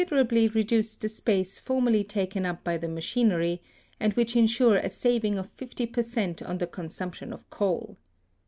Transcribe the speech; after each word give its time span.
24 0.01 0.17
HISTORY 0.17 0.25
OP 0.25 0.33
ably 0.49 0.59
reduce 0.59 0.95
the 0.95 1.07
space 1.07 1.59
formerly 1.59 2.03
taken 2.03 2.43
up 2.43 2.63
by 2.63 2.75
the 2.75 2.87
machinery, 2.87 3.61
and 3.99 4.13
which 4.13 4.35
insure 4.35 4.77
a 4.77 4.89
saving 4.89 5.37
of 5.37 5.47
50 5.47 5.85
per 5.85 6.01
cent 6.01 6.41
on 6.41 6.57
the 6.57 6.65
consumption 6.65 7.31
of 7.31 7.47
coal. 7.51 7.99